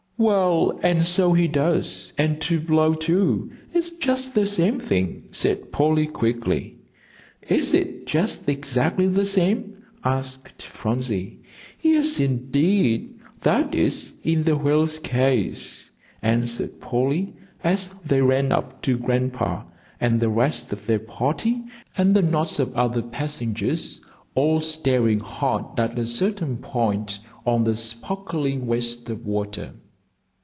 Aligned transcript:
"Well, 0.23 0.79
and 0.83 1.01
so 1.01 1.33
he 1.33 1.47
does, 1.47 2.13
and 2.15 2.39
to 2.41 2.59
blow, 2.59 2.93
too, 2.93 3.53
it's 3.73 3.89
just 3.89 4.35
the 4.35 4.45
same 4.45 4.79
thing," 4.79 5.23
said 5.31 5.71
Polly, 5.71 6.05
quickly. 6.05 6.77
"Is 7.49 7.73
it 7.73 8.05
just 8.05 8.47
exactly 8.47 9.07
the 9.07 9.25
same?" 9.25 9.81
asked 10.03 10.61
Phronsie. 10.61 11.39
"Yes, 11.81 12.19
indeed; 12.19 13.15
that 13.41 13.73
is, 13.73 14.13
in 14.23 14.43
the 14.43 14.55
whale's 14.55 14.99
case," 14.99 15.89
answered 16.21 16.79
Polly, 16.79 17.33
as 17.63 17.89
they 18.05 18.21
ran 18.21 18.51
up 18.51 18.83
to 18.83 18.99
Grandpapa 18.99 19.65
and 19.99 20.19
the 20.19 20.29
rest 20.29 20.71
of 20.71 20.85
their 20.85 20.99
party, 20.99 21.63
and 21.97 22.15
the 22.15 22.21
knots 22.21 22.59
of 22.59 22.75
other 22.75 23.01
passengers, 23.01 24.01
all 24.35 24.59
staring 24.59 25.19
hard 25.21 25.79
at 25.79 25.97
a 25.97 26.05
certain 26.05 26.57
point 26.57 27.17
on 27.43 27.63
the 27.63 27.75
sparkling 27.75 28.67
waste 28.67 29.09
of 29.09 29.25
water. 29.25 29.73